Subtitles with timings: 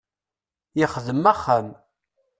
[0.79, 1.67] Yexdem axxam.